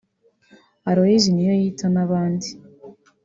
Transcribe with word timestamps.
Aloys 0.89 1.23
Niyoyita 1.33 1.85
n’abandi 1.93 2.47